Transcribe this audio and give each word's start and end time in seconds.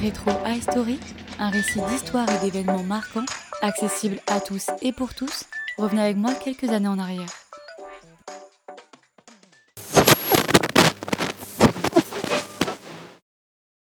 Rétro 0.00 0.30
History, 0.46 1.00
un 1.40 1.50
récit 1.50 1.80
d'histoire 1.88 2.28
et 2.30 2.40
d'événements 2.40 2.84
marquants, 2.84 3.24
accessible 3.62 4.20
à 4.28 4.40
tous 4.40 4.68
et 4.80 4.92
pour 4.92 5.12
tous. 5.12 5.44
Revenez 5.76 6.00
avec 6.00 6.16
moi 6.16 6.34
quelques 6.34 6.70
années 6.70 6.86
en 6.86 7.00
arrière. 7.00 7.26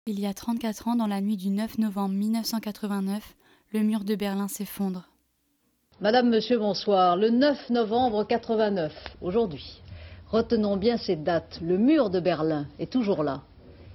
Il 0.06 0.20
y 0.20 0.28
a 0.28 0.36
34 0.36 0.90
ans, 0.90 0.96
dans 0.96 1.08
la 1.08 1.20
nuit 1.20 1.36
du 1.36 1.50
9 1.50 1.80
novembre 1.80 2.14
1989, 2.14 3.24
le 3.74 3.80
mur 3.80 4.04
de 4.04 4.14
Berlin 4.14 4.48
s'effondre. 4.48 5.08
Madame, 6.00 6.30
Monsieur, 6.30 6.60
bonsoir. 6.60 7.18
Le 7.18 7.32
9 7.32 7.72
novembre 7.72 8.24
89, 8.24 8.94
aujourd'hui. 9.22 9.82
Retenons 10.28 10.78
bien 10.78 10.98
ces 10.98 11.16
dates. 11.16 11.60
Le 11.64 11.80
mur 11.80 12.12
de 12.12 12.20
Berlin 12.20 12.68
est 12.78 12.92
toujours 12.92 13.24
là. 13.24 13.42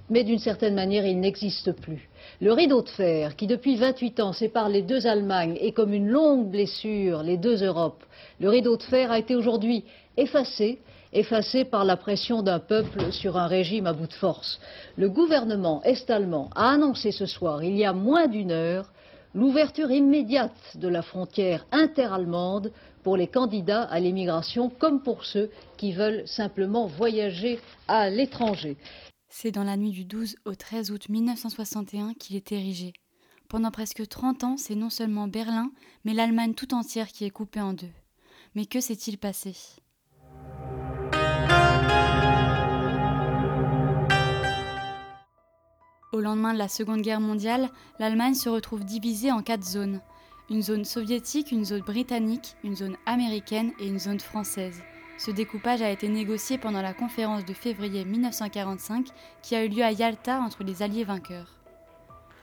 Mais 0.09 0.25
d'une 0.25 0.39
certaine 0.39 0.75
manière, 0.75 1.05
il 1.05 1.19
n'existe 1.21 1.71
plus. 1.71 2.08
Le 2.41 2.53
rideau 2.53 2.81
de 2.81 2.89
fer, 2.89 3.35
qui 3.35 3.47
depuis 3.47 3.75
28 3.75 4.19
ans 4.21 4.33
sépare 4.33 4.69
les 4.69 4.81
deux 4.81 5.07
Allemagnes 5.07 5.57
et 5.59 5.73
comme 5.73 5.93
une 5.93 6.07
longue 6.07 6.49
blessure 6.49 7.21
les 7.21 7.37
deux 7.37 7.63
Europes, 7.63 8.03
le 8.39 8.49
rideau 8.49 8.77
de 8.77 8.83
fer 8.83 9.11
a 9.11 9.19
été 9.19 9.35
aujourd'hui 9.35 9.83
effacé, 10.15 10.79
effacé 11.11 11.65
par 11.65 11.83
la 11.83 11.97
pression 11.97 12.41
d'un 12.41 12.59
peuple 12.59 13.11
sur 13.11 13.37
un 13.37 13.47
régime 13.47 13.87
à 13.87 13.93
bout 13.93 14.07
de 14.07 14.13
force. 14.13 14.59
Le 14.97 15.09
gouvernement 15.09 15.81
est-allemand 15.83 16.49
a 16.55 16.71
annoncé 16.71 17.11
ce 17.11 17.25
soir, 17.25 17.63
il 17.63 17.75
y 17.75 17.83
a 17.83 17.93
moins 17.93 18.27
d'une 18.27 18.51
heure, 18.51 18.89
l'ouverture 19.35 19.91
immédiate 19.91 20.75
de 20.75 20.87
la 20.87 21.01
frontière 21.01 21.65
interallemande 21.71 22.71
pour 23.03 23.17
les 23.17 23.27
candidats 23.27 23.83
à 23.83 23.99
l'émigration 23.99 24.69
comme 24.69 25.01
pour 25.01 25.25
ceux 25.25 25.49
qui 25.77 25.91
veulent 25.91 26.23
simplement 26.25 26.87
voyager 26.87 27.59
à 27.87 28.09
l'étranger. 28.09 28.77
C'est 29.31 29.51
dans 29.51 29.63
la 29.63 29.77
nuit 29.77 29.91
du 29.91 30.05
12 30.05 30.37
au 30.45 30.55
13 30.55 30.89
août 30.89 31.07
1961 31.07 32.15
qu'il 32.15 32.35
est 32.35 32.51
érigé. 32.51 32.93
Pendant 33.47 33.69
presque 33.69 34.07
30 34.07 34.43
ans, 34.43 34.57
c'est 34.57 34.75
non 34.75 34.89
seulement 34.89 35.27
Berlin, 35.27 35.71
mais 36.03 36.13
l'Allemagne 36.13 36.55
tout 36.55 36.73
entière 36.73 37.07
qui 37.07 37.25
est 37.25 37.29
coupée 37.29 37.61
en 37.61 37.73
deux. 37.73 37.91
Mais 38.55 38.65
que 38.65 38.81
s'est-il 38.81 39.19
passé? 39.19 39.55
Au 46.11 46.21
lendemain 46.21 46.53
de 46.53 46.57
la 46.57 46.67
Seconde 46.67 47.01
Guerre 47.01 47.21
mondiale, 47.21 47.69
l'Allemagne 47.99 48.33
se 48.33 48.49
retrouve 48.49 48.83
divisée 48.83 49.31
en 49.31 49.43
quatre 49.43 49.63
zones. 49.63 50.01
Une 50.49 50.63
zone 50.63 50.85
soviétique, 50.85 51.51
une 51.51 51.65
zone 51.65 51.81
britannique, 51.81 52.55
une 52.63 52.75
zone 52.75 52.97
américaine 53.05 53.73
et 53.79 53.87
une 53.87 53.99
zone 53.99 54.19
française. 54.19 54.81
Ce 55.19 55.31
découpage 55.31 55.81
a 55.81 55.89
été 55.89 56.07
négocié 56.07 56.57
pendant 56.57 56.81
la 56.81 56.93
conférence 56.93 57.43
de 57.43 57.53
février 57.53 58.05
1945 58.05 59.07
qui 59.41 59.53
a 59.53 59.65
eu 59.65 59.67
lieu 59.67 59.83
à 59.83 59.91
Yalta 59.91 60.39
entre 60.39 60.63
les 60.63 60.81
alliés 60.81 61.03
vainqueurs. 61.03 61.59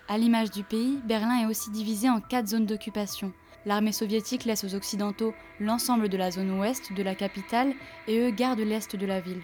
À 0.08 0.18
l'image 0.18 0.50
du 0.50 0.62
pays, 0.62 1.00
Berlin 1.02 1.40
est 1.40 1.46
aussi 1.46 1.70
divisé 1.70 2.10
en 2.10 2.20
quatre 2.20 2.48
zones 2.48 2.66
d'occupation. 2.66 3.32
L'armée 3.64 3.92
soviétique 3.92 4.44
laisse 4.44 4.62
aux 4.62 4.74
Occidentaux 4.74 5.32
l'ensemble 5.58 6.10
de 6.10 6.18
la 6.18 6.30
zone 6.30 6.60
ouest 6.60 6.92
de 6.92 7.02
la 7.02 7.14
capitale 7.14 7.72
et 8.08 8.20
eux 8.20 8.30
gardent 8.30 8.60
l'est 8.60 8.94
de 8.94 9.06
la 9.06 9.20
ville. 9.20 9.42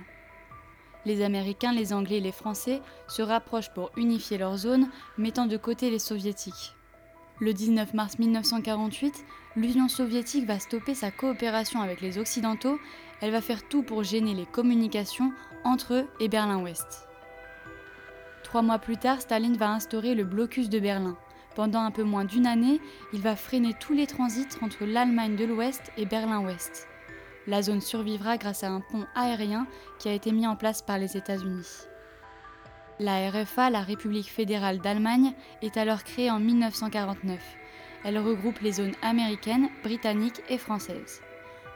Les 1.06 1.22
Américains, 1.22 1.72
les 1.72 1.94
Anglais 1.94 2.19
et 2.19 2.20
les 2.20 2.33
Français 2.33 2.83
se 3.08 3.22
rapprochent 3.22 3.72
pour 3.72 3.92
unifier 3.96 4.36
leur 4.36 4.58
zone, 4.58 4.91
mettant 5.17 5.46
de 5.46 5.56
côté 5.56 5.89
les 5.89 5.98
Soviétiques. 5.98 6.74
Le 7.41 7.55
19 7.55 7.94
mars 7.94 8.19
1948, 8.19 9.24
l'Union 9.56 9.89
soviétique 9.89 10.46
va 10.46 10.61
stopper 10.61 10.94
sa 10.94 11.11
coopération 11.11 11.80
avec 11.80 12.00
les 12.00 12.19
Occidentaux, 12.19 12.78
elle 13.22 13.30
va 13.30 13.40
faire 13.40 13.66
tout 13.66 13.82
pour 13.84 14.02
gêner 14.02 14.34
les 14.34 14.46
communications 14.46 15.32
entre 15.64 15.94
eux 15.94 16.06
et 16.20 16.28
Berlin-Ouest. 16.28 17.08
Trois 18.42 18.62
mois 18.62 18.80
plus 18.80 18.96
tard, 18.96 19.20
Staline 19.20 19.56
va 19.56 19.70
instaurer 19.70 20.14
le 20.14 20.24
blocus 20.24 20.68
de 20.68 20.80
Berlin. 20.80 21.16
Pendant 21.55 21.82
un 21.82 21.92
peu 21.92 22.02
moins 22.02 22.24
d'une 22.24 22.46
année, 22.46 22.80
il 23.12 23.20
va 23.20 23.36
freiner 23.36 23.74
tous 23.78 23.94
les 23.94 24.08
transits 24.08 24.58
entre 24.61 24.84
l'Allemagne 24.84 25.36
de 25.36 25.44
l'Ouest 25.44 25.92
et 25.96 26.05
Berlin-Ouest. 26.05 26.88
La 27.46 27.62
zone 27.62 27.80
survivra 27.80 28.38
grâce 28.38 28.64
à 28.64 28.70
un 28.70 28.80
pont 28.80 29.06
aérien 29.14 29.66
qui 30.00 30.08
a 30.08 30.12
été 30.12 30.32
mis 30.32 30.46
en 30.46 30.56
place 30.56 30.82
par 30.82 30.98
les 30.98 31.16
États-Unis. 31.16 31.68
La 32.98 33.30
RFA, 33.30 33.70
la 33.70 33.82
République 33.82 34.30
fédérale 34.30 34.80
d'Allemagne, 34.80 35.32
est 35.62 35.77
alors 35.77 36.02
créée 36.02 36.30
en 36.30 36.40
1949. 36.40 37.40
Elle 38.05 38.18
regroupe 38.18 38.61
les 38.61 38.72
zones 38.72 38.94
américaines, 39.00 39.68
britanniques 39.84 40.42
et 40.48 40.58
françaises. 40.58 41.20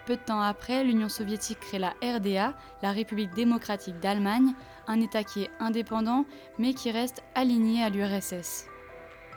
Peu 0.07 0.15
de 0.15 0.21
temps 0.21 0.41
après, 0.41 0.85
l'Union 0.85 1.09
soviétique 1.09 1.59
crée 1.59 1.81
la 1.81 1.95
RDA, 2.01 2.55
la 2.81 2.93
République 2.93 3.35
démocratique 3.35 3.99
d'Allemagne, 3.99 4.55
un 4.87 5.01
État 5.01 5.25
qui 5.25 5.43
est 5.43 5.51
indépendant 5.59 6.25
mais 6.61 6.75
qui 6.75 6.93
reste 6.93 7.25
aligné 7.35 7.83
à 7.83 7.91
l'URSS. 7.91 8.67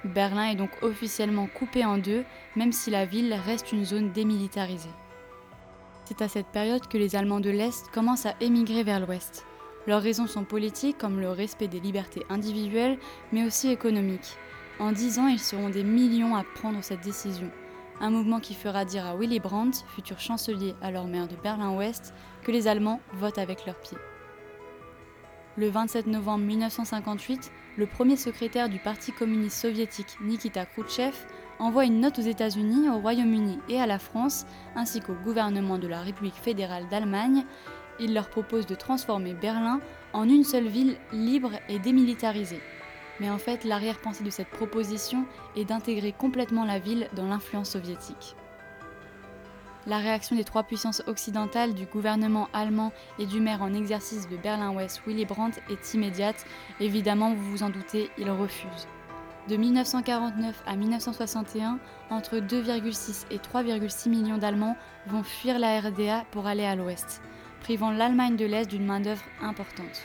Berlin 0.06 0.52
est 0.52 0.56
donc 0.56 0.70
officiellement 0.84 1.48
coupé 1.48 1.84
en 1.86 1.98
deux, 1.98 2.24
même 2.56 2.72
si 2.72 2.92
la 2.92 3.06
ville 3.06 3.34
reste 3.34 3.72
une 3.72 3.84
zone 3.84 4.12
démilitarisée. 4.12 4.92
C'est 6.06 6.22
à 6.22 6.28
cette 6.28 6.48
période 6.48 6.88
que 6.88 7.00
les 7.00 7.16
Allemands 7.16 7.40
de 7.40 7.50
l'Est 7.50 7.90
commencent 7.92 8.28
à 8.28 8.36
émigrer 8.40 8.84
vers 8.84 9.00
l'Ouest. 9.00 9.46
Leurs 9.88 10.04
raisons 10.04 10.28
sont 10.28 10.44
politiques 10.44 11.00
comme 11.00 11.20
le 11.20 11.32
respect 11.32 11.68
des 11.68 11.80
libertés 11.80 12.26
individuelles, 12.30 13.00
mais 13.32 13.44
aussi 13.44 13.72
économiques. 13.72 14.38
En 14.80 14.92
dix 14.92 15.18
ans, 15.18 15.28
ils 15.28 15.40
seront 15.40 15.70
des 15.70 15.84
millions 15.84 16.36
à 16.36 16.44
prendre 16.44 16.84
cette 16.84 17.02
décision. 17.02 17.50
Un 18.02 18.12
mouvement 18.12 18.40
qui 18.40 18.54
fera 18.54 18.86
dire 18.86 19.06
à 19.06 19.16
Willy 19.16 19.40
Brandt, 19.40 19.84
futur 19.90 20.20
chancelier 20.20 20.74
alors 20.82 21.08
maire 21.08 21.28
de 21.28 21.36
Berlin-Ouest, 21.36 22.14
que 22.44 22.52
les 22.52 22.68
Allemands 22.68 23.02
votent 23.14 23.38
avec 23.38 23.66
leurs 23.66 23.80
pieds. 23.80 23.98
Le 25.58 25.70
27 25.70 26.08
novembre 26.08 26.46
1958, 26.46 27.52
le 27.78 27.86
premier 27.86 28.16
secrétaire 28.16 28.70
du 28.70 28.80
Parti 28.80 29.12
communiste 29.12 29.58
soviétique 29.58 30.18
Nikita 30.22 30.66
Khrouchtchev 30.66 31.14
envoie 31.60 31.84
une 31.84 32.00
note 32.00 32.20
aux 32.20 32.24
États-Unis, 32.24 32.90
au 32.90 33.00
Royaume-Uni 33.00 33.60
et 33.68 33.82
à 33.82 33.86
la 33.86 34.00
France, 34.00 34.46
ainsi 34.78 35.02
qu'au 35.02 35.16
gouvernement 35.26 35.78
de 35.78 35.88
la 35.88 36.02
République 36.02 36.36
fédérale 36.36 36.88
d'Allemagne. 36.90 37.44
Il 38.00 38.14
leur 38.14 38.30
propose 38.30 38.66
de 38.66 38.76
transformer 38.76 39.34
Berlin 39.34 39.82
en 40.14 40.24
une 40.30 40.46
seule 40.46 40.68
ville 40.68 40.96
libre 41.12 41.52
et 41.68 41.80
démilitarisée. 41.80 42.62
Mais 43.20 43.30
en 43.30 43.38
fait, 43.38 43.64
l'arrière-pensée 43.64 44.24
de 44.24 44.30
cette 44.30 44.50
proposition 44.50 45.26
est 45.56 45.66
d'intégrer 45.66 46.14
complètement 46.14 46.66
la 46.66 46.80
ville 46.80 47.10
dans 47.16 47.26
l'influence 47.26 47.72
soviétique. 47.72 48.36
La 49.88 49.98
réaction 49.98 50.36
des 50.36 50.44
trois 50.44 50.64
puissances 50.64 51.02
occidentales, 51.08 51.74
du 51.74 51.86
gouvernement 51.86 52.48
allemand 52.54 52.92
et 53.18 53.26
du 53.26 53.40
maire 53.40 53.62
en 53.62 53.74
exercice 53.74 54.28
de 54.30 54.38
Berlin-Ouest 54.38 55.02
Willy 55.08 55.26
Brandt 55.26 55.60
est 55.70 55.94
immédiate. 55.94 56.46
Évidemment, 56.80 57.34
vous 57.34 57.52
vous 57.52 57.64
en 57.64 57.70
doutez, 57.70 58.10
il 58.18 58.30
refuse. 58.30 58.88
De 59.48 59.56
1949 59.56 60.64
à 60.68 60.76
1961, 60.76 61.80
entre 62.12 62.36
2,6 62.38 63.26
et 63.32 63.38
3,6 63.38 64.10
millions 64.10 64.38
d'Allemands 64.38 64.78
vont 65.08 65.24
fuir 65.24 65.58
la 65.58 65.80
RDA 65.80 66.26
pour 66.30 66.46
aller 66.46 66.66
à 66.66 66.76
l'ouest, 66.76 67.22
privant 67.62 67.90
l'Allemagne 67.90 68.36
de 68.36 68.46
l'Est 68.46 68.70
d'une 68.70 68.86
main-d'œuvre 68.86 69.24
importante. 69.42 70.04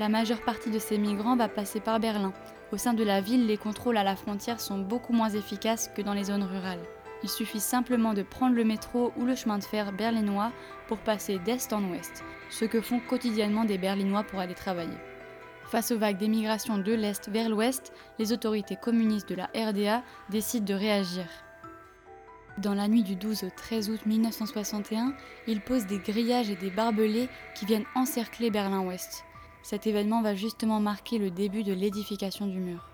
La 0.00 0.08
majeure 0.08 0.40
partie 0.40 0.70
de 0.70 0.78
ces 0.78 0.96
migrants 0.96 1.36
va 1.36 1.46
passer 1.46 1.78
par 1.78 2.00
Berlin. 2.00 2.32
Au 2.72 2.78
sein 2.78 2.94
de 2.94 3.04
la 3.04 3.20
ville, 3.20 3.46
les 3.46 3.58
contrôles 3.58 3.98
à 3.98 4.02
la 4.02 4.16
frontière 4.16 4.58
sont 4.58 4.78
beaucoup 4.78 5.12
moins 5.12 5.28
efficaces 5.28 5.90
que 5.94 6.00
dans 6.00 6.14
les 6.14 6.24
zones 6.24 6.42
rurales. 6.42 6.80
Il 7.22 7.28
suffit 7.28 7.60
simplement 7.60 8.14
de 8.14 8.22
prendre 8.22 8.56
le 8.56 8.64
métro 8.64 9.12
ou 9.18 9.26
le 9.26 9.34
chemin 9.34 9.58
de 9.58 9.62
fer 9.62 9.92
berlinois 9.92 10.52
pour 10.88 10.96
passer 10.96 11.38
d'est 11.38 11.70
en 11.74 11.84
ouest, 11.84 12.24
ce 12.48 12.64
que 12.64 12.80
font 12.80 12.98
quotidiennement 12.98 13.66
des 13.66 13.76
Berlinois 13.76 14.24
pour 14.24 14.38
aller 14.38 14.54
travailler. 14.54 14.96
Face 15.66 15.90
aux 15.90 15.98
vagues 15.98 16.16
d'émigration 16.16 16.78
de 16.78 16.94
l'Est 16.94 17.28
vers 17.28 17.50
l'Ouest, 17.50 17.92
les 18.18 18.32
autorités 18.32 18.76
communistes 18.76 19.28
de 19.28 19.34
la 19.34 19.50
RDA 19.54 20.02
décident 20.30 20.64
de 20.64 20.72
réagir. 20.80 21.26
Dans 22.56 22.72
la 22.72 22.88
nuit 22.88 23.02
du 23.02 23.16
12 23.16 23.44
au 23.44 23.50
13 23.54 23.90
août 23.90 24.00
1961, 24.06 25.12
ils 25.46 25.60
posent 25.60 25.86
des 25.86 25.98
grillages 25.98 26.48
et 26.48 26.56
des 26.56 26.70
barbelés 26.70 27.28
qui 27.54 27.66
viennent 27.66 27.84
encercler 27.94 28.50
Berlin-Ouest. 28.50 29.24
Cet 29.62 29.86
événement 29.86 30.22
va 30.22 30.34
justement 30.34 30.80
marquer 30.80 31.18
le 31.18 31.30
début 31.30 31.62
de 31.62 31.72
l'édification 31.72 32.46
du 32.46 32.58
mur. 32.58 32.88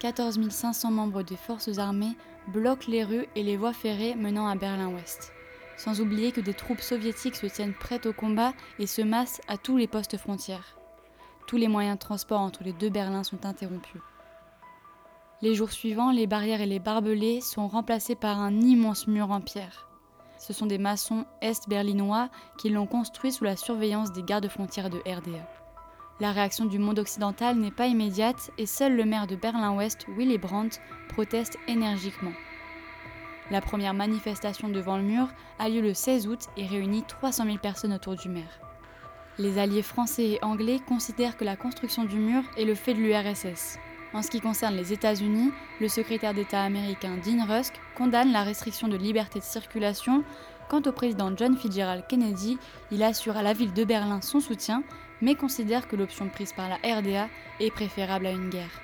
14 0.00 0.48
500 0.48 0.90
membres 0.90 1.22
des 1.22 1.36
forces 1.36 1.78
armées 1.78 2.16
bloquent 2.48 2.90
les 2.90 3.04
rues 3.04 3.26
et 3.36 3.42
les 3.42 3.56
voies 3.56 3.72
ferrées 3.72 4.14
menant 4.14 4.46
à 4.48 4.56
Berlin-Ouest. 4.56 5.32
Sans 5.76 6.00
oublier 6.00 6.32
que 6.32 6.40
des 6.40 6.54
troupes 6.54 6.80
soviétiques 6.80 7.36
se 7.36 7.46
tiennent 7.46 7.74
prêtes 7.74 8.06
au 8.06 8.12
combat 8.12 8.52
et 8.78 8.86
se 8.86 9.02
massent 9.02 9.40
à 9.48 9.56
tous 9.56 9.76
les 9.76 9.86
postes 9.86 10.16
frontières 10.16 10.76
tous 11.52 11.58
les 11.58 11.68
moyens 11.68 11.96
de 11.96 12.00
transport 12.00 12.40
entre 12.40 12.64
les 12.64 12.72
deux 12.72 12.88
Berlins 12.88 13.24
sont 13.24 13.44
interrompus. 13.44 14.00
Les 15.42 15.54
jours 15.54 15.70
suivants, 15.70 16.10
les 16.10 16.26
barrières 16.26 16.62
et 16.62 16.66
les 16.66 16.78
barbelés 16.78 17.42
sont 17.42 17.68
remplacés 17.68 18.14
par 18.14 18.40
un 18.40 18.58
immense 18.60 19.06
mur 19.06 19.30
en 19.30 19.42
pierre. 19.42 19.86
Ce 20.38 20.54
sont 20.54 20.64
des 20.64 20.78
maçons 20.78 21.26
est-berlinois 21.42 22.30
qui 22.56 22.70
l'ont 22.70 22.86
construit 22.86 23.32
sous 23.32 23.44
la 23.44 23.56
surveillance 23.56 24.12
des 24.12 24.22
gardes-frontières 24.22 24.88
de 24.88 25.00
RDA. 25.00 25.46
La 26.20 26.32
réaction 26.32 26.66
du 26.66 26.78
monde 26.78 26.98
occidental 26.98 27.56
n'est 27.56 27.70
pas 27.70 27.86
immédiate 27.86 28.50
et 28.58 28.66
seul 28.66 28.96
le 28.96 29.04
maire 29.04 29.26
de 29.26 29.36
Berlin-Ouest, 29.36 30.06
Willy 30.16 30.38
Brandt, 30.38 30.80
proteste 31.08 31.58
énergiquement. 31.66 32.32
La 33.50 33.60
première 33.60 33.94
manifestation 33.94 34.68
devant 34.68 34.96
le 34.96 35.02
mur 35.02 35.28
a 35.58 35.68
lieu 35.68 35.80
le 35.80 35.94
16 35.94 36.28
août 36.28 36.46
et 36.56 36.66
réunit 36.66 37.02
300 37.06 37.44
000 37.44 37.58
personnes 37.58 37.92
autour 37.92 38.16
du 38.16 38.28
maire. 38.28 38.60
Les 39.38 39.58
alliés 39.58 39.82
français 39.82 40.30
et 40.30 40.38
anglais 40.44 40.80
considèrent 40.86 41.36
que 41.36 41.44
la 41.44 41.56
construction 41.56 42.04
du 42.04 42.16
mur 42.16 42.42
est 42.56 42.64
le 42.64 42.74
fait 42.74 42.94
de 42.94 43.00
l'URSS. 43.00 43.78
En 44.14 44.20
ce 44.20 44.30
qui 44.30 44.40
concerne 44.40 44.76
les 44.76 44.92
États-Unis, 44.92 45.50
le 45.80 45.88
secrétaire 45.88 46.34
d'État 46.34 46.62
américain 46.62 47.16
Dean 47.24 47.46
Rusk 47.46 47.74
condamne 47.96 48.30
la 48.30 48.42
restriction 48.42 48.88
de 48.88 48.96
liberté 48.96 49.38
de 49.38 49.44
circulation. 49.44 50.22
Quant 50.68 50.82
au 50.86 50.92
président 50.92 51.32
John 51.34 51.56
Fitzgerald 51.56 52.06
Kennedy, 52.06 52.58
il 52.90 53.02
assure 53.02 53.36
à 53.36 53.42
la 53.42 53.54
ville 53.54 53.72
de 53.72 53.84
Berlin 53.84 54.20
son 54.20 54.40
soutien, 54.40 54.82
mais 55.22 55.34
considère 55.34 55.88
que 55.88 55.96
l'option 55.96 56.28
prise 56.28 56.52
par 56.52 56.68
la 56.68 56.76
RDA 56.76 57.28
est 57.60 57.70
préférable 57.70 58.26
à 58.26 58.32
une 58.32 58.50
guerre. 58.50 58.82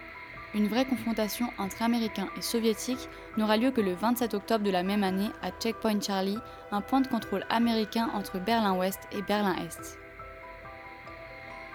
Une 0.54 0.68
vraie 0.68 0.86
confrontation 0.86 1.48
entre 1.58 1.82
Américains 1.82 2.30
et 2.38 2.40
Soviétiques 2.40 3.08
n'aura 3.36 3.58
lieu 3.58 3.70
que 3.70 3.82
le 3.82 3.92
27 3.92 4.32
octobre 4.32 4.64
de 4.64 4.70
la 4.70 4.82
même 4.82 5.04
année 5.04 5.28
à 5.42 5.50
Checkpoint 5.50 6.00
Charlie, 6.00 6.38
un 6.72 6.80
point 6.80 7.02
de 7.02 7.08
contrôle 7.08 7.44
américain 7.50 8.08
entre 8.14 8.38
Berlin-Ouest 8.38 9.00
et 9.12 9.20
Berlin-Est. 9.20 9.98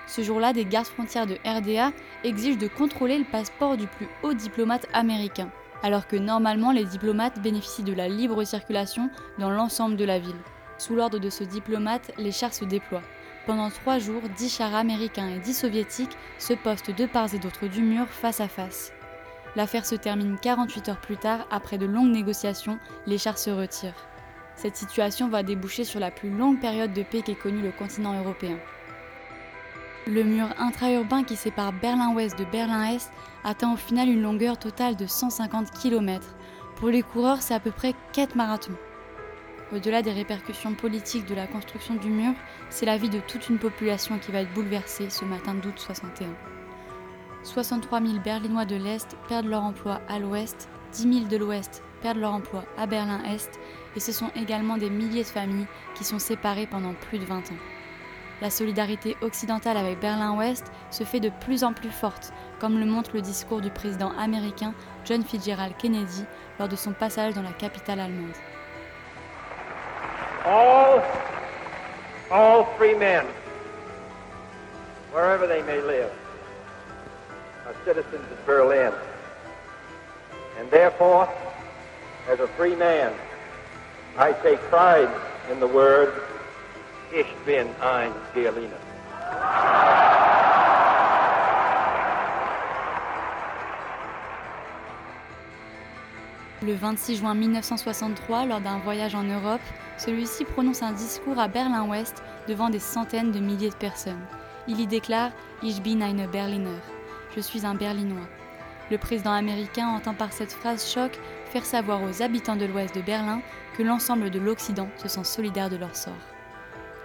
Ce 0.08 0.22
jour-là, 0.22 0.54
des 0.54 0.66
gardes 0.66 0.88
frontières 0.88 1.28
de 1.28 1.38
RDA 1.46 1.92
exigent 2.24 2.58
de 2.58 2.68
contrôler 2.68 3.20
le 3.20 3.26
passeport 3.26 3.78
du 3.78 3.88
plus 3.88 4.08
haut 4.24 4.34
diplomate 4.34 4.88
américain, 4.92 5.50
alors 5.84 6.08
que 6.08 6.16
normalement 6.16 6.72
les 6.72 6.86
diplomates 6.86 7.42
bénéficient 7.42 7.84
de 7.84 7.94
la 7.94 8.08
libre 8.08 8.44
circulation 8.44 9.10
dans 9.38 9.52
l'ensemble 9.52 9.98
de 9.98 10.06
la 10.06 10.20
ville. 10.20 10.42
Sous 10.78 10.96
l'ordre 10.96 11.20
de 11.20 11.30
ce 11.30 11.44
diplomate, 11.44 12.12
les 12.18 12.32
chars 12.32 12.54
se 12.54 12.66
déploient. 12.66 13.04
Pendant 13.46 13.70
trois 13.70 14.00
jours, 14.00 14.22
dix 14.38 14.56
chars 14.56 14.74
américains 14.74 15.28
et 15.28 15.40
dix 15.40 15.54
soviétiques 15.54 16.18
se 16.40 16.54
postent 16.54 16.92
de 16.92 17.06
part 17.06 17.34
et 17.34 17.40
d'autre 17.40 17.68
du 17.68 17.82
mur 17.82 18.08
face 18.08 18.40
à 18.40 18.48
face. 18.48 18.94
L'affaire 19.58 19.86
se 19.86 19.96
termine 19.96 20.38
48 20.42 20.90
heures 20.90 21.02
plus 21.02 21.18
tard, 21.18 21.46
après 21.52 21.78
de 21.78 21.86
longues 21.86 22.12
négociations, 22.12 22.80
les 23.06 23.18
chars 23.18 23.38
se 23.38 23.50
retirent. 23.50 24.08
Cette 24.56 24.78
situation 24.78 25.28
va 25.28 25.44
déboucher 25.44 25.84
sur 25.84 26.00
la 26.00 26.10
plus 26.10 26.30
longue 26.30 26.60
période 26.62 26.94
de 26.94 27.04
paix 27.04 27.22
qu'ait 27.22 27.36
connue 27.36 27.62
le 27.62 27.72
continent 27.72 28.18
européen. 28.18 28.58
Le 30.08 30.24
mur 30.24 30.48
intra-urbain 30.58 31.24
qui 31.24 31.36
sépare 31.36 31.74
Berlin-Ouest 31.74 32.38
de 32.38 32.46
Berlin-Est 32.46 33.12
atteint 33.44 33.74
au 33.74 33.78
final 33.78 34.10
une 34.10 34.22
longueur 34.22 34.58
totale 34.58 34.96
de 34.96 35.06
150 35.06 35.72
km. 35.72 36.36
Pour 36.76 36.90
les 36.90 37.04
coureurs, 37.04 37.42
c'est 37.42 37.54
à 37.54 37.60
peu 37.60 37.72
près 37.72 37.94
4 38.14 38.36
marathons. 38.36 38.78
Au-delà 39.72 40.02
des 40.02 40.12
répercussions 40.12 40.74
politiques 40.74 41.26
de 41.26 41.36
la 41.36 41.48
construction 41.48 41.96
du 41.96 42.10
mur, 42.10 42.34
c'est 42.70 42.86
la 42.86 42.98
vie 42.98 43.10
de 43.10 43.20
toute 43.20 43.50
une 43.50 43.60
population 43.60 44.20
qui 44.20 44.32
va 44.32 44.42
être 44.42 44.54
bouleversée 44.54 45.10
ce 45.10 45.26
matin 45.26 45.54
d'août 45.56 45.76
61. 45.78 46.28
63 47.44 48.02
000 48.02 48.20
Berlinois 48.20 48.66
de 48.66 48.76
l'Est 48.76 49.18
perdent 49.28 49.48
leur 49.48 49.64
emploi 49.64 50.02
à 50.08 50.20
l'Ouest, 50.20 50.70
10 50.94 51.14
000 51.14 51.26
de 51.26 51.38
l'Ouest 51.38 51.84
perdent 52.02 52.18
leur 52.18 52.34
emploi 52.34 52.66
à 52.78 52.86
Berlin-Est, 52.86 53.60
et 53.96 54.00
ce 54.00 54.12
sont 54.12 54.30
également 54.36 54.78
des 54.78 54.90
milliers 54.90 55.24
de 55.24 55.28
familles 55.28 55.68
qui 55.96 56.04
sont 56.04 56.20
séparées 56.20 56.68
pendant 56.68 56.94
plus 56.94 57.18
de 57.18 57.26
20 57.26 57.38
ans. 57.38 57.58
La 58.42 58.50
solidarité 58.50 59.16
occidentale 59.22 59.78
avec 59.78 60.00
Berlin-Ouest 60.00 60.72
se 60.92 61.04
fait 61.04 61.22
de 61.22 61.32
plus 61.42 61.64
en 61.64 61.74
plus 61.74 61.90
forte, 61.90 62.34
comme 62.60 62.78
le 62.78 62.86
montre 62.86 63.12
le 63.14 63.22
discours 63.22 63.62
du 63.62 63.70
président 63.70 64.12
américain 64.18 64.74
John 65.06 65.24
Fitzgerald 65.24 65.78
Kennedy 65.78 66.26
lors 66.60 66.68
de 66.68 66.76
son 66.76 66.92
passage 66.92 67.34
dans 67.34 67.42
la 67.42 67.54
capitale 67.54 68.02
allemande. 68.02 68.36
All, 70.46 71.04
all 72.32 72.66
free 72.78 72.94
men, 72.94 73.26
wherever 75.12 75.48
they 75.48 75.62
may 75.64 75.82
live, 75.82 76.12
are 77.66 77.76
citizens 77.86 78.32
of 78.32 78.46
Berlin. 78.46 78.94
And 80.60 80.70
therefore, 80.70 81.30
as 82.30 82.40
a 82.40 82.48
free 82.48 82.76
man, 82.76 83.14
I 84.18 84.34
take 84.44 84.60
pride 84.70 85.10
in 85.52 85.60
the 85.60 85.68
word, 85.68 86.14
Ich 87.16 87.28
bin 87.46 87.68
ein 87.80 88.12
Berliner. 88.34 88.80
Le 96.64 96.76
26 96.76 97.20
juin 97.20 97.36
1963, 97.36 98.46
lors 98.46 98.62
d'un 98.62 98.80
voyage 98.80 99.14
en 99.14 99.26
Europe, 99.26 99.62
celui-ci 99.98 100.46
prononce 100.46 100.82
un 100.82 100.92
discours 100.92 101.40
à 101.40 101.48
Berlin-Ouest 101.48 102.24
devant 102.48 102.70
des 102.70 102.80
centaines 102.80 103.32
de 103.32 103.40
milliers 103.40 103.70
de 103.70 103.76
personnes. 103.76 104.26
Il 104.68 104.80
y 104.80 104.88
déclare 104.88 105.32
Ich 105.62 105.82
bin 105.82 106.02
ein 106.02 106.28
Berliner. 106.28 106.80
Je 107.36 107.42
suis 107.42 107.66
un 107.66 107.76
Berlinois. 107.76 108.28
Le 108.92 108.98
président 108.98 109.32
américain 109.32 109.88
entend 109.88 110.14
par 110.14 110.34
cette 110.34 110.52
phrase 110.52 110.88
choc 110.88 111.20
faire 111.46 111.66
savoir 111.66 112.02
aux 112.04 112.22
habitants 112.22 112.56
de 112.56 112.66
l'ouest 112.66 112.96
de 112.96 113.02
Berlin 113.02 113.42
que 113.76 113.84
l'ensemble 113.84 114.30
de 114.30 114.40
l'Occident 114.40 114.90
se 114.98 115.08
sent 115.08 115.24
solidaire 115.24 115.70
de 115.70 115.78
leur 115.78 115.96
sort. 115.96 116.14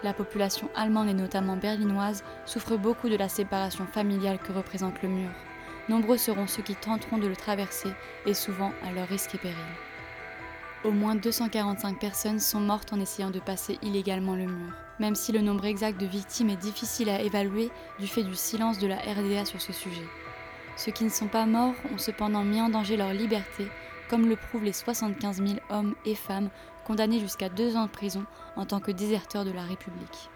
La 0.02 0.12
population 0.12 0.68
allemande 0.76 1.08
et 1.08 1.14
notamment 1.14 1.56
berlinoise 1.56 2.22
souffre 2.46 2.76
beaucoup 2.76 3.08
de 3.08 3.16
la 3.16 3.28
séparation 3.28 3.86
familiale 3.86 4.38
que 4.38 4.52
représente 4.52 5.02
le 5.02 5.08
mur. 5.08 5.30
Nombreux 5.88 6.18
seront 6.18 6.46
ceux 6.46 6.62
qui 6.62 6.74
tenteront 6.74 7.18
de 7.18 7.26
le 7.26 7.36
traverser 7.36 7.90
et 8.26 8.34
souvent 8.34 8.72
à 8.86 8.92
leur 8.92 9.08
risque 9.08 9.34
et 9.34 9.38
péril. 9.38 9.56
Au 10.84 10.92
moins 10.92 11.16
245 11.16 11.98
personnes 11.98 12.38
sont 12.38 12.60
mortes 12.60 12.92
en 12.92 13.00
essayant 13.00 13.30
de 13.30 13.40
passer 13.40 13.78
illégalement 13.82 14.36
le 14.36 14.46
mur, 14.46 14.72
même 15.00 15.16
si 15.16 15.32
le 15.32 15.40
nombre 15.40 15.64
exact 15.64 16.00
de 16.00 16.06
victimes 16.06 16.50
est 16.50 16.56
difficile 16.56 17.10
à 17.10 17.20
évaluer 17.20 17.72
du 17.98 18.06
fait 18.06 18.22
du 18.22 18.36
silence 18.36 18.78
de 18.78 18.86
la 18.86 18.98
RDA 18.98 19.44
sur 19.44 19.60
ce 19.60 19.72
sujet. 19.72 20.06
Ceux 20.76 20.92
qui 20.92 21.02
ne 21.02 21.08
sont 21.08 21.26
pas 21.26 21.46
morts 21.46 21.74
ont 21.92 21.98
cependant 21.98 22.44
mis 22.44 22.60
en 22.60 22.68
danger 22.68 22.96
leur 22.96 23.12
liberté, 23.12 23.66
comme 24.08 24.28
le 24.28 24.36
prouvent 24.36 24.62
les 24.62 24.72
75 24.72 25.38
000 25.38 25.58
hommes 25.68 25.96
et 26.04 26.14
femmes 26.14 26.48
condamnés 26.86 27.18
jusqu'à 27.18 27.48
deux 27.48 27.76
ans 27.76 27.86
de 27.86 27.90
prison 27.90 28.24
en 28.54 28.64
tant 28.64 28.78
que 28.78 28.92
déserteurs 28.92 29.44
de 29.44 29.50
la 29.50 29.62
République. 29.62 30.30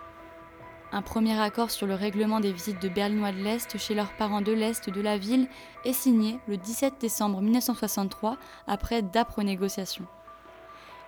Un 0.91 1.03
premier 1.03 1.41
accord 1.41 1.71
sur 1.71 1.87
le 1.87 1.95
règlement 1.95 2.41
des 2.41 2.53
visites 2.53 2.83
de 2.83 2.89
Berlinois 2.89 3.31
de 3.31 3.39
l'Est 3.39 3.79
chez 3.79 3.95
leurs 3.95 4.13
parents 4.17 4.43
de 4.43 4.53
l'Est 4.53 4.91
de 4.91 5.01
la 5.01 5.19
ville 5.19 5.47
est 5.85 5.93
signé 5.93 6.41
le 6.49 6.57
17 6.57 6.95
décembre 7.01 7.41
1963 7.41 8.37
après 8.67 9.03
d'âpres 9.03 9.45
négociations. 9.45 10.07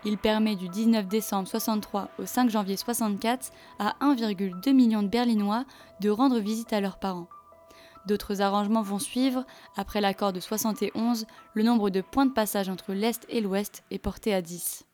Il 0.06 0.18
permet 0.18 0.54
du 0.54 0.68
19 0.68 1.06
décembre 1.06 1.48
63 1.48 2.10
au 2.18 2.26
5 2.26 2.50
janvier 2.50 2.76
64 2.76 3.50
à 3.78 3.94
1,2 4.02 4.72
million 4.72 5.02
de 5.02 5.08
Berlinois 5.08 5.64
de 6.00 6.10
rendre 6.10 6.38
visite 6.40 6.74
à 6.74 6.80
leurs 6.80 6.98
parents. 6.98 7.28
D'autres 8.06 8.42
arrangements 8.42 8.82
vont 8.82 8.98
suivre. 8.98 9.46
Après 9.76 10.02
l'accord 10.02 10.34
de 10.34 10.40
71, 10.40 11.26
le 11.54 11.62
nombre 11.62 11.88
de 11.88 12.02
points 12.02 12.26
de 12.26 12.32
passage 12.32 12.68
entre 12.68 12.92
l'Est 12.92 13.24
et 13.30 13.40
l'Ouest 13.40 13.82
est 13.90 13.98
porté 13.98 14.34
à 14.34 14.42
10. 14.42 14.84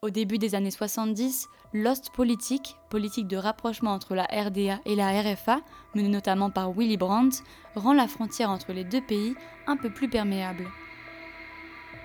Au 0.00 0.08
début 0.08 0.38
des 0.38 0.54
années 0.54 0.70
70, 0.70 1.46
l'Ostpolitik, 1.74 2.76
politique 2.88 3.28
de 3.28 3.36
rapprochement 3.36 3.92
entre 3.92 4.14
la 4.14 4.24
RDA 4.24 4.80
et 4.86 4.96
la 4.96 5.20
RFA, 5.20 5.60
menée 5.94 6.08
notamment 6.08 6.48
par 6.48 6.72
Willy 6.72 6.96
Brandt, 6.96 7.42
rend 7.74 7.92
la 7.92 8.08
frontière 8.08 8.48
entre 8.48 8.72
les 8.72 8.84
deux 8.84 9.02
pays 9.02 9.34
un 9.66 9.76
peu 9.76 9.90
plus 9.90 10.08
perméable. 10.08 10.66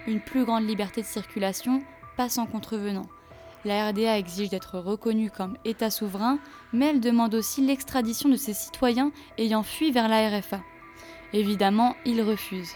Une 0.07 0.19
plus 0.19 0.45
grande 0.45 0.67
liberté 0.67 1.01
de 1.01 1.07
circulation 1.07 1.81
passe 2.15 2.33
sans 2.33 2.45
contrevenant. 2.45 3.07
La 3.65 3.89
RDA 3.89 4.19
exige 4.19 4.49
d'être 4.49 4.77
reconnue 4.77 5.31
comme 5.31 5.57
État 5.65 5.89
souverain, 5.89 6.37
mais 6.71 6.87
elle 6.87 6.99
demande 6.99 7.33
aussi 7.33 7.65
l'extradition 7.65 8.29
de 8.29 8.35
ses 8.35 8.53
citoyens 8.53 9.11
ayant 9.39 9.63
fui 9.63 9.91
vers 9.91 10.07
la 10.07 10.29
RFA. 10.29 10.61
Évidemment, 11.33 11.95
ils 12.05 12.21
refusent. 12.21 12.75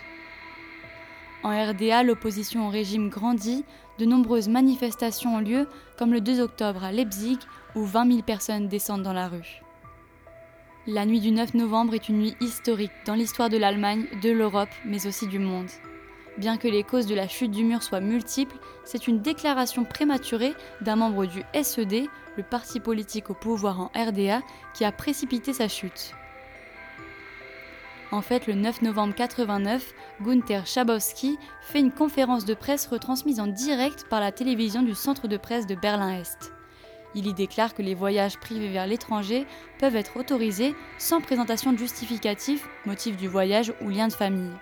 En 1.44 1.50
RDA, 1.50 2.02
l'opposition 2.02 2.68
au 2.68 2.72
régime 2.72 3.10
grandit, 3.10 3.64
de 4.00 4.06
nombreuses 4.06 4.50
manifestations 4.50 5.36
ont 5.36 5.40
lieu, 5.40 5.68
comme 5.98 6.12
le 6.12 6.22
2 6.22 6.42
octobre 6.42 6.84
à 6.84 6.92
Leipzig, 6.92 7.38
où 7.76 7.86
20 7.86 8.12
000 8.12 8.22
personnes 8.24 8.68
descendent 8.68 9.04
dans 9.04 9.14
la 9.14 9.28
rue. 9.28 9.62
La 10.88 11.06
nuit 11.06 11.20
du 11.20 11.32
9 11.32 11.54
novembre 11.54 11.94
est 11.94 12.10
une 12.10 12.18
nuit 12.18 12.36
historique 12.42 12.92
dans 13.06 13.14
l'histoire 13.14 13.50
de 13.50 13.58
l'Allemagne, 13.58 14.08
de 14.24 14.32
l'Europe, 14.32 14.70
mais 14.86 15.06
aussi 15.06 15.28
du 15.28 15.38
monde. 15.38 15.70
Bien 16.38 16.58
que 16.58 16.68
les 16.68 16.84
causes 16.84 17.08
de 17.08 17.16
la 17.16 17.28
chute 17.28 17.52
du 17.52 17.64
mur 17.64 17.84
soient 17.84 18.00
multiples, 18.00 18.58
c'est 18.86 19.08
une 19.08 19.22
déclaration 19.22 19.84
prématurée 19.84 20.54
d'un 20.82 20.96
membre 20.96 21.26
du 21.26 21.44
SED, 21.54 22.06
le 22.38 22.44
parti 22.44 22.80
politique 22.80 23.30
au 23.30 23.34
pouvoir 23.34 23.82
en 23.82 23.92
RDA, 23.96 24.42
qui 24.74 24.86
a 24.86 24.92
précipité 24.92 25.54
sa 25.54 25.68
chute. 25.68 26.14
En 28.12 28.22
fait, 28.22 28.48
le 28.48 28.56
9 28.56 28.82
novembre 28.82 29.14
89, 29.14 29.94
Gunther 30.22 30.66
Schabowski 30.66 31.38
fait 31.62 31.80
une 31.80 31.92
conférence 31.92 32.46
de 32.46 32.56
presse 32.56 32.88
retransmise 32.88 33.40
en 33.40 33.48
direct 33.48 34.06
par 34.10 34.20
la 34.20 34.32
télévision 34.32 34.82
du 34.82 34.96
centre 34.96 35.28
de 35.28 35.38
presse 35.38 35.68
de 35.68 35.76
Berlin-Est. 35.76 36.52
Il 37.16 37.28
y 37.28 37.34
déclare 37.34 37.74
que 37.74 37.82
les 37.82 37.96
voyages 37.96 38.38
privés 38.38 38.70
vers 38.70 38.88
l'étranger 38.88 39.46
peuvent 39.80 39.96
être 39.96 40.18
autorisés 40.18 40.76
sans 40.98 41.22
présentation 41.22 41.74
de 41.74 41.78
justificatif, 41.78 42.68
motif 42.86 43.18
du 43.18 43.28
voyage 43.28 43.74
ou 43.82 43.90
lien 43.90 44.08
de 44.08 44.14
famille. 44.14 44.54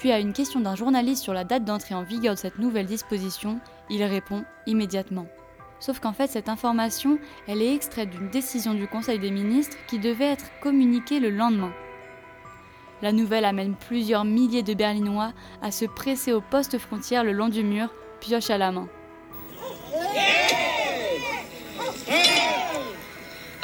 Puis 0.00 0.12
à 0.12 0.18
une 0.18 0.32
question 0.32 0.60
d'un 0.60 0.76
journaliste 0.76 1.22
sur 1.22 1.34
la 1.34 1.44
date 1.44 1.66
d'entrée 1.66 1.94
en 1.94 2.02
vigueur 2.02 2.32
de 2.32 2.38
cette 2.38 2.58
nouvelle 2.58 2.86
disposition, 2.86 3.60
il 3.90 4.02
répond 4.02 4.44
immédiatement. 4.66 5.26
Sauf 5.78 6.00
qu'en 6.00 6.14
fait, 6.14 6.26
cette 6.26 6.48
information, 6.48 7.18
elle 7.46 7.60
est 7.60 7.74
extraite 7.74 8.08
d'une 8.08 8.30
décision 8.30 8.72
du 8.72 8.88
Conseil 8.88 9.18
des 9.18 9.30
ministres 9.30 9.76
qui 9.88 9.98
devait 9.98 10.32
être 10.32 10.46
communiquée 10.62 11.20
le 11.20 11.28
lendemain. 11.28 11.74
La 13.02 13.12
nouvelle 13.12 13.44
amène 13.44 13.74
plusieurs 13.74 14.24
milliers 14.24 14.62
de 14.62 14.72
Berlinois 14.72 15.34
à 15.60 15.70
se 15.70 15.84
presser 15.84 16.32
au 16.32 16.40
poste 16.40 16.78
frontière 16.78 17.22
le 17.22 17.32
long 17.32 17.50
du 17.50 17.62
mur, 17.62 17.92
pioche 18.20 18.48
à 18.48 18.56
la 18.56 18.72
main. 18.72 18.88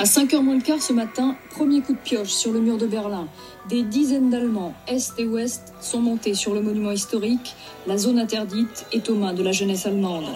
5h 0.06 0.40
moins 0.40 0.54
le 0.54 0.62
quart 0.62 0.80
ce 0.80 0.92
matin, 0.92 1.36
premier 1.50 1.80
coup 1.80 1.92
de 1.92 1.98
pioche 1.98 2.28
sur 2.28 2.52
le 2.52 2.60
mur 2.60 2.78
de 2.78 2.86
Berlin. 2.86 3.26
Des 3.68 3.82
dizaines 3.82 4.30
d'Allemands, 4.30 4.72
Est 4.86 5.12
et 5.18 5.26
Ouest, 5.26 5.74
sont 5.80 5.98
montés 5.98 6.34
sur 6.34 6.54
le 6.54 6.60
monument 6.60 6.92
historique. 6.92 7.56
La 7.88 7.98
zone 7.98 8.18
interdite 8.18 8.86
est 8.92 9.10
aux 9.10 9.16
mains 9.16 9.34
de 9.34 9.42
la 9.42 9.50
jeunesse 9.50 9.84
allemande. 9.84 10.26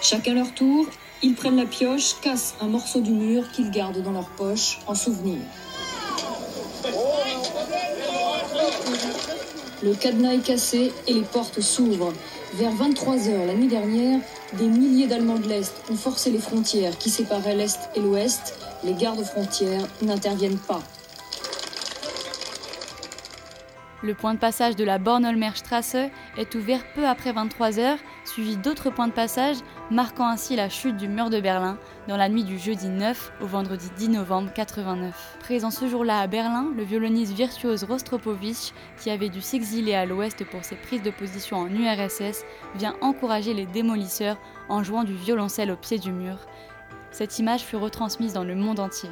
Chacun 0.00 0.34
leur 0.34 0.54
tour, 0.54 0.86
ils 1.22 1.34
prennent 1.34 1.56
la 1.56 1.66
pioche, 1.66 2.14
cassent 2.22 2.54
un 2.60 2.68
morceau 2.68 3.00
du 3.00 3.10
mur 3.10 3.44
qu'ils 3.52 3.70
gardent 3.70 4.02
dans 4.02 4.12
leur 4.12 4.28
poche 4.30 4.78
en 4.86 4.94
souvenir. 4.94 5.38
Le 9.82 9.94
cadenas 9.94 10.32
est 10.32 10.46
cassé 10.46 10.92
et 11.06 11.12
les 11.12 11.22
portes 11.22 11.60
s'ouvrent. 11.60 12.12
Vers 12.56 12.72
23h 12.72 13.46
la 13.46 13.52
nuit 13.52 13.66
dernière, 13.66 14.18
des 14.54 14.66
milliers 14.66 15.06
d'Allemands 15.06 15.38
de 15.38 15.46
l'Est 15.46 15.74
ont 15.90 15.94
forcé 15.94 16.30
les 16.30 16.38
frontières 16.38 16.96
qui 16.96 17.10
séparaient 17.10 17.54
l'Est 17.54 17.90
et 17.94 18.00
l'Ouest. 18.00 18.58
Les 18.82 18.94
gardes 18.94 19.22
frontières 19.24 19.86
n'interviennent 20.00 20.56
pas. 20.56 20.80
Le 24.02 24.12
point 24.12 24.34
de 24.34 24.38
passage 24.38 24.76
de 24.76 24.84
la 24.84 24.98
Bornholmerstrasse 24.98 25.96
est 26.36 26.54
ouvert 26.54 26.84
peu 26.94 27.06
après 27.06 27.32
23 27.32 27.78
heures, 27.78 27.98
suivi 28.26 28.58
d'autres 28.58 28.90
points 28.90 29.08
de 29.08 29.12
passage, 29.12 29.56
marquant 29.90 30.28
ainsi 30.28 30.54
la 30.54 30.68
chute 30.68 30.98
du 30.98 31.08
mur 31.08 31.30
de 31.30 31.40
Berlin 31.40 31.78
dans 32.06 32.18
la 32.18 32.28
nuit 32.28 32.44
du 32.44 32.58
jeudi 32.58 32.88
9 32.88 33.32
au 33.40 33.46
vendredi 33.46 33.88
10 33.96 34.10
novembre 34.10 34.52
89. 34.52 35.38
Présent 35.40 35.70
ce 35.70 35.88
jour-là 35.88 36.20
à 36.20 36.26
Berlin, 36.26 36.66
le 36.76 36.82
violoniste 36.82 37.32
virtuose 37.32 37.84
Rostropovich, 37.84 38.74
qui 39.00 39.08
avait 39.08 39.30
dû 39.30 39.40
s'exiler 39.40 39.94
à 39.94 40.04
l'ouest 40.04 40.44
pour 40.44 40.62
ses 40.62 40.76
prises 40.76 41.02
de 41.02 41.10
position 41.10 41.56
en 41.56 41.68
URSS, 41.68 42.44
vient 42.74 42.96
encourager 43.00 43.54
les 43.54 43.66
démolisseurs 43.66 44.36
en 44.68 44.82
jouant 44.82 45.04
du 45.04 45.14
violoncelle 45.14 45.70
au 45.70 45.76
pied 45.76 45.98
du 45.98 46.12
mur. 46.12 46.36
Cette 47.12 47.38
image 47.38 47.62
fut 47.62 47.76
retransmise 47.76 48.34
dans 48.34 48.44
le 48.44 48.56
monde 48.56 48.78
entier. 48.78 49.08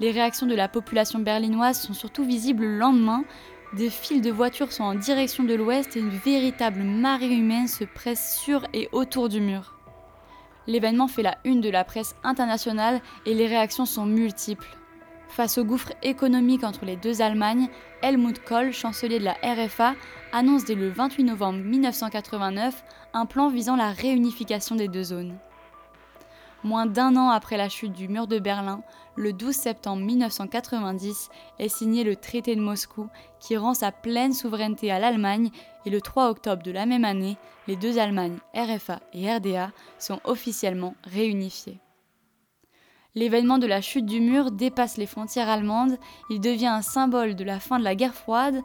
Les 0.00 0.10
réactions 0.10 0.46
de 0.46 0.54
la 0.54 0.68
population 0.68 1.20
berlinoise 1.20 1.80
sont 1.80 1.94
surtout 1.94 2.24
visibles 2.24 2.64
le 2.64 2.78
lendemain. 2.78 3.24
Des 3.74 3.90
files 3.90 4.22
de 4.22 4.30
voitures 4.30 4.72
sont 4.72 4.84
en 4.84 4.94
direction 4.94 5.44
de 5.44 5.54
l'ouest 5.54 5.96
et 5.96 6.00
une 6.00 6.10
véritable 6.10 6.82
marée 6.82 7.34
humaine 7.34 7.68
se 7.68 7.84
presse 7.84 8.38
sur 8.40 8.66
et 8.72 8.88
autour 8.92 9.28
du 9.28 9.40
mur. 9.40 9.74
L'événement 10.66 11.08
fait 11.08 11.22
la 11.22 11.36
une 11.44 11.60
de 11.60 11.70
la 11.70 11.84
presse 11.84 12.16
internationale 12.24 13.00
et 13.26 13.34
les 13.34 13.46
réactions 13.46 13.86
sont 13.86 14.06
multiples. 14.06 14.76
Face 15.28 15.58
au 15.58 15.64
gouffre 15.64 15.92
économique 16.02 16.64
entre 16.64 16.84
les 16.84 16.96
deux 16.96 17.20
Allemagnes, 17.20 17.68
Helmut 18.02 18.38
Kohl, 18.44 18.72
chancelier 18.72 19.18
de 19.18 19.24
la 19.24 19.36
RFA, 19.42 19.94
annonce 20.32 20.64
dès 20.64 20.74
le 20.74 20.88
28 20.88 21.24
novembre 21.24 21.58
1989 21.58 22.84
un 23.14 23.26
plan 23.26 23.48
visant 23.48 23.76
la 23.76 23.90
réunification 23.90 24.76
des 24.76 24.88
deux 24.88 25.04
zones. 25.04 25.36
Moins 26.64 26.86
d'un 26.86 27.14
an 27.16 27.28
après 27.28 27.58
la 27.58 27.68
chute 27.68 27.92
du 27.92 28.08
mur 28.08 28.26
de 28.26 28.38
Berlin, 28.38 28.80
le 29.16 29.34
12 29.34 29.54
septembre 29.54 30.02
1990 30.02 31.28
est 31.58 31.68
signé 31.68 32.04
le 32.04 32.16
traité 32.16 32.56
de 32.56 32.60
Moscou 32.62 33.10
qui 33.38 33.58
rend 33.58 33.74
sa 33.74 33.92
pleine 33.92 34.32
souveraineté 34.32 34.90
à 34.90 34.98
l'Allemagne 34.98 35.50
et 35.84 35.90
le 35.90 36.00
3 36.00 36.30
octobre 36.30 36.62
de 36.62 36.72
la 36.72 36.86
même 36.86 37.04
année, 37.04 37.36
les 37.68 37.76
deux 37.76 37.98
Allemagnes, 37.98 38.38
RFA 38.54 39.00
et 39.12 39.30
RDA, 39.30 39.72
sont 39.98 40.20
officiellement 40.24 40.94
réunifiées. 41.04 41.80
L'événement 43.14 43.58
de 43.58 43.66
la 43.66 43.82
chute 43.82 44.06
du 44.06 44.20
mur 44.20 44.50
dépasse 44.50 44.96
les 44.96 45.06
frontières 45.06 45.50
allemandes, 45.50 45.98
il 46.30 46.40
devient 46.40 46.66
un 46.66 46.82
symbole 46.82 47.36
de 47.36 47.44
la 47.44 47.60
fin 47.60 47.78
de 47.78 47.84
la 47.84 47.94
guerre 47.94 48.14
froide. 48.14 48.60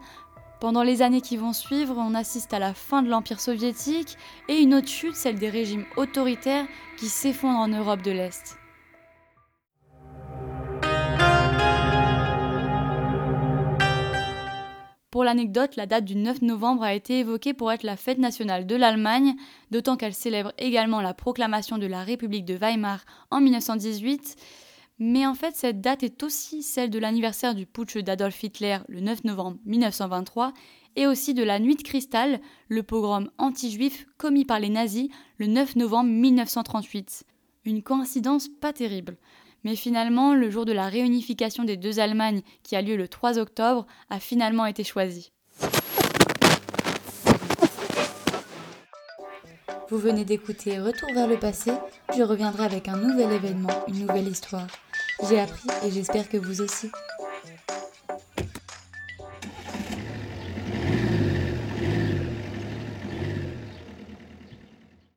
Pendant 0.59 0.83
les 0.83 1.01
années 1.01 1.21
qui 1.21 1.37
vont 1.37 1.53
suivre, 1.53 1.95
on 1.97 2.13
assiste 2.13 2.53
à 2.53 2.59
la 2.59 2.73
fin 2.73 3.01
de 3.01 3.07
l'Empire 3.07 3.39
soviétique 3.39 4.17
et 4.49 4.57
une 4.57 4.73
autre 4.73 4.89
chute, 4.89 5.15
celle 5.15 5.39
des 5.39 5.49
régimes 5.49 5.85
autoritaires 5.95 6.67
qui 6.97 7.07
s'effondrent 7.07 7.59
en 7.59 7.69
Europe 7.69 8.01
de 8.01 8.11
l'Est. 8.11 8.57
Pour 15.11 15.23
l'anecdote, 15.23 15.77
la 15.77 15.85
date 15.85 16.03
du 16.03 16.15
9 16.15 16.41
novembre 16.41 16.83
a 16.83 16.93
été 16.93 17.19
évoquée 17.19 17.53
pour 17.53 17.71
être 17.71 17.83
la 17.83 17.95
fête 17.95 18.19
nationale 18.19 18.67
de 18.67 18.75
l'Allemagne, 18.75 19.35
d'autant 19.71 19.95
qu'elle 19.95 20.13
célèbre 20.13 20.51
également 20.57 20.99
la 20.99 21.13
proclamation 21.13 21.77
de 21.77 21.87
la 21.87 22.03
République 22.03 22.45
de 22.45 22.55
Weimar 22.55 23.05
en 23.31 23.39
1918. 23.39 24.35
Mais 24.99 25.25
en 25.25 25.33
fait, 25.33 25.55
cette 25.55 25.79
date 25.79 26.03
est 26.03 26.23
aussi 26.23 26.61
celle 26.61 26.89
de 26.89 26.99
l'anniversaire 26.99 27.55
du 27.55 27.65
putsch 27.65 27.97
d'Adolf 27.97 28.43
Hitler 28.43 28.79
le 28.89 28.99
9 28.99 29.23
novembre 29.23 29.57
1923 29.65 30.51
et 30.97 31.07
aussi 31.07 31.33
de 31.33 31.43
la 31.43 31.59
Nuit 31.59 31.77
de 31.77 31.83
Cristal, 31.83 32.41
le 32.67 32.83
pogrom 32.83 33.29
anti-juif 33.37 34.05
commis 34.17 34.43
par 34.43 34.59
les 34.59 34.67
nazis 34.67 35.07
le 35.37 35.47
9 35.47 35.77
novembre 35.77 36.09
1938. 36.09 37.23
Une 37.63 37.81
coïncidence 37.81 38.49
pas 38.49 38.73
terrible. 38.73 39.15
Mais 39.63 39.77
finalement, 39.77 40.33
le 40.33 40.49
jour 40.49 40.65
de 40.65 40.73
la 40.73 40.87
réunification 40.87 41.63
des 41.63 41.77
deux 41.77 41.99
Allemagnes, 41.99 42.41
qui 42.63 42.75
a 42.75 42.81
lieu 42.81 42.97
le 42.97 43.07
3 43.07 43.39
octobre, 43.39 43.85
a 44.09 44.19
finalement 44.19 44.65
été 44.65 44.83
choisi. 44.83 45.31
Vous 49.89 49.97
venez 49.97 50.25
d'écouter 50.25 50.79
Retour 50.79 51.09
vers 51.13 51.27
le 51.27 51.37
passé, 51.37 51.71
je 52.15 52.21
reviendrai 52.21 52.65
avec 52.65 52.87
un 52.89 52.97
nouvel 52.97 53.31
événement, 53.31 53.69
une 53.87 54.05
nouvelle 54.05 54.27
histoire. 54.27 54.67
J'ai 55.27 55.39
appris 55.39 55.67
et 55.85 55.91
j'espère 55.91 56.29
que 56.29 56.38
vous 56.38 56.61
aussi. 56.61 56.91